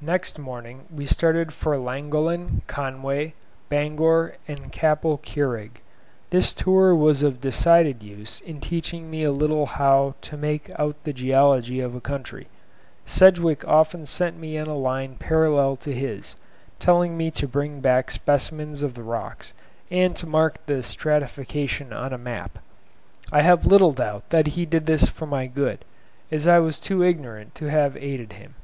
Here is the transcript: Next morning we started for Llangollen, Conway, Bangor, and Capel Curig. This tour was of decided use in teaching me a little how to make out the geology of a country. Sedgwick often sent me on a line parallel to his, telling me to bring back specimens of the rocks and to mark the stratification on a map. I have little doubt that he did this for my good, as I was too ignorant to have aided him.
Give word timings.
Next 0.00 0.38
morning 0.38 0.84
we 0.94 1.06
started 1.06 1.52
for 1.52 1.76
Llangollen, 1.76 2.62
Conway, 2.68 3.34
Bangor, 3.68 4.34
and 4.46 4.70
Capel 4.70 5.18
Curig. 5.18 5.80
This 6.30 6.54
tour 6.54 6.94
was 6.94 7.24
of 7.24 7.40
decided 7.40 8.00
use 8.00 8.40
in 8.40 8.60
teaching 8.60 9.10
me 9.10 9.24
a 9.24 9.32
little 9.32 9.66
how 9.66 10.14
to 10.20 10.36
make 10.36 10.70
out 10.78 10.94
the 11.02 11.12
geology 11.12 11.80
of 11.80 11.96
a 11.96 12.00
country. 12.00 12.46
Sedgwick 13.06 13.66
often 13.66 14.06
sent 14.06 14.38
me 14.38 14.56
on 14.56 14.68
a 14.68 14.76
line 14.76 15.16
parallel 15.16 15.74
to 15.78 15.92
his, 15.92 16.36
telling 16.78 17.16
me 17.16 17.32
to 17.32 17.48
bring 17.48 17.80
back 17.80 18.12
specimens 18.12 18.84
of 18.84 18.94
the 18.94 19.02
rocks 19.02 19.52
and 19.90 20.14
to 20.14 20.26
mark 20.28 20.64
the 20.66 20.84
stratification 20.84 21.92
on 21.92 22.12
a 22.12 22.18
map. 22.18 22.60
I 23.32 23.42
have 23.42 23.66
little 23.66 23.90
doubt 23.90 24.30
that 24.30 24.46
he 24.54 24.64
did 24.64 24.86
this 24.86 25.08
for 25.08 25.26
my 25.26 25.48
good, 25.48 25.84
as 26.30 26.46
I 26.46 26.60
was 26.60 26.78
too 26.78 27.02
ignorant 27.02 27.56
to 27.56 27.68
have 27.68 27.96
aided 27.96 28.34
him. 28.34 28.54